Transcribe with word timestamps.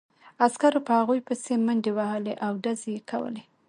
عسکرو 0.45 0.79
په 0.87 0.93
هغوی 0.99 1.19
پسې 1.27 1.53
منډې 1.65 1.91
وهلې 1.97 2.33
او 2.45 2.51
ډزې 2.63 2.89
یې 2.95 3.01
کولې 3.09 3.43